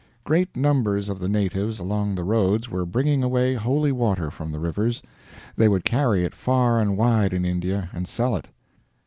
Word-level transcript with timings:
Great 0.23 0.57
numbers 0.57 1.09
of 1.09 1.19
the 1.19 1.27
natives 1.29 1.77
along 1.77 2.15
the 2.15 2.23
roads 2.23 2.67
were 2.71 2.87
bringing 2.87 3.21
away 3.21 3.53
holy 3.53 3.91
water 3.91 4.31
from 4.31 4.51
the 4.51 4.57
rivers. 4.57 5.03
They 5.55 5.67
would 5.69 5.85
carry 5.85 6.25
it 6.25 6.33
far 6.33 6.79
and 6.79 6.97
wide 6.97 7.35
in 7.35 7.45
India 7.45 7.87
and 7.93 8.07
sell 8.07 8.35
it. 8.35 8.47